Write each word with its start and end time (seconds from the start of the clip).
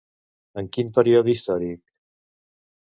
En 0.61 0.69
quin 0.77 0.89
període 0.97 1.33
històric? 1.35 1.81